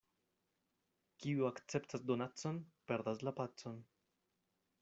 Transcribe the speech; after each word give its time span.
Kiu 1.25 1.45
akceptas 1.49 2.05
donacon, 2.13 2.59
perdas 2.93 3.25
la 3.29 3.37
pacon. 3.43 3.81